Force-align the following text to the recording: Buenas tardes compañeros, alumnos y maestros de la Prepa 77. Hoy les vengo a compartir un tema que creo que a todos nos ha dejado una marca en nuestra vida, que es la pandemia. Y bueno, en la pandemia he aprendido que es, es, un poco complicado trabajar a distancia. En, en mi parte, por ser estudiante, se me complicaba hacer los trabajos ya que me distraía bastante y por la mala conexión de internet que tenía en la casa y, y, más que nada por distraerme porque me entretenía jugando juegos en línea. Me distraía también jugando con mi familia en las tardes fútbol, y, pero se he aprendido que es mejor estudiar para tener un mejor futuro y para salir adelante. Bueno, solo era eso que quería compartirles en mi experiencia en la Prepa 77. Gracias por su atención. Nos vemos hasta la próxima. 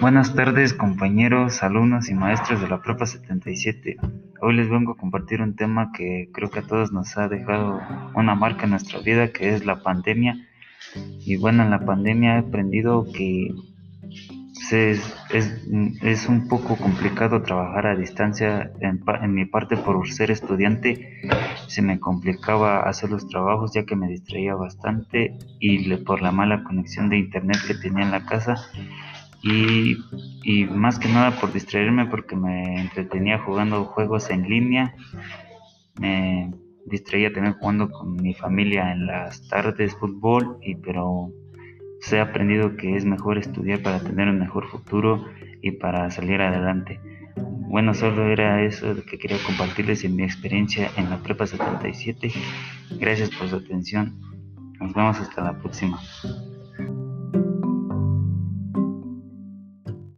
Buenas 0.00 0.34
tardes 0.34 0.72
compañeros, 0.72 1.62
alumnos 1.62 2.08
y 2.08 2.14
maestros 2.14 2.62
de 2.62 2.68
la 2.68 2.80
Prepa 2.80 3.04
77. 3.04 3.98
Hoy 4.40 4.54
les 4.54 4.70
vengo 4.70 4.92
a 4.92 4.96
compartir 4.96 5.42
un 5.42 5.56
tema 5.56 5.92
que 5.92 6.30
creo 6.32 6.50
que 6.50 6.60
a 6.60 6.66
todos 6.66 6.90
nos 6.90 7.18
ha 7.18 7.28
dejado 7.28 7.82
una 8.14 8.34
marca 8.34 8.64
en 8.64 8.70
nuestra 8.70 9.00
vida, 9.00 9.30
que 9.30 9.54
es 9.54 9.66
la 9.66 9.82
pandemia. 9.82 10.36
Y 10.94 11.36
bueno, 11.36 11.64
en 11.64 11.70
la 11.70 11.84
pandemia 11.84 12.36
he 12.36 12.38
aprendido 12.38 13.04
que 13.12 13.52
es, 14.70 15.02
es, 15.30 16.28
un 16.28 16.48
poco 16.48 16.76
complicado 16.76 17.42
trabajar 17.42 17.86
a 17.86 17.96
distancia. 17.96 18.72
En, 18.80 19.02
en 19.22 19.34
mi 19.34 19.44
parte, 19.44 19.76
por 19.76 20.08
ser 20.08 20.30
estudiante, 20.30 21.20
se 21.66 21.82
me 21.82 22.00
complicaba 22.00 22.88
hacer 22.88 23.10
los 23.10 23.28
trabajos 23.28 23.72
ya 23.74 23.84
que 23.84 23.96
me 23.96 24.08
distraía 24.08 24.54
bastante 24.54 25.36
y 25.58 25.94
por 25.96 26.22
la 26.22 26.32
mala 26.32 26.64
conexión 26.64 27.10
de 27.10 27.18
internet 27.18 27.58
que 27.66 27.74
tenía 27.74 28.04
en 28.04 28.12
la 28.12 28.24
casa 28.24 28.56
y, 29.42 29.96
y, 30.44 30.64
más 30.66 30.98
que 30.98 31.08
nada 31.08 31.40
por 31.40 31.52
distraerme 31.52 32.06
porque 32.06 32.36
me 32.36 32.80
entretenía 32.80 33.38
jugando 33.38 33.84
juegos 33.84 34.30
en 34.30 34.42
línea. 34.42 34.94
Me 35.98 36.52
distraía 36.86 37.32
también 37.32 37.54
jugando 37.54 37.90
con 37.90 38.16
mi 38.16 38.34
familia 38.34 38.92
en 38.92 39.06
las 39.06 39.48
tardes 39.48 39.94
fútbol, 39.96 40.58
y, 40.62 40.74
pero 40.76 41.32
se 42.00 42.16
he 42.16 42.20
aprendido 42.20 42.76
que 42.76 42.96
es 42.96 43.04
mejor 43.04 43.38
estudiar 43.38 43.82
para 43.82 44.00
tener 44.00 44.28
un 44.28 44.38
mejor 44.38 44.68
futuro 44.68 45.24
y 45.62 45.72
para 45.72 46.10
salir 46.10 46.40
adelante. 46.40 47.00
Bueno, 47.36 47.94
solo 47.94 48.32
era 48.32 48.64
eso 48.64 48.96
que 49.04 49.18
quería 49.18 49.38
compartirles 49.46 50.02
en 50.04 50.16
mi 50.16 50.24
experiencia 50.24 50.90
en 50.96 51.08
la 51.08 51.18
Prepa 51.18 51.46
77. 51.46 52.32
Gracias 52.98 53.30
por 53.30 53.48
su 53.48 53.56
atención. 53.56 54.18
Nos 54.80 54.92
vemos 54.92 55.20
hasta 55.20 55.44
la 55.44 55.52
próxima. 55.58 56.00